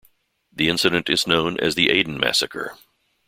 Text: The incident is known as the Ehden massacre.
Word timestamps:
The 0.51 0.67
incident 0.67 1.09
is 1.11 1.27
known 1.27 1.59
as 1.59 1.75
the 1.75 1.89
Ehden 1.89 2.17
massacre. 2.19 2.75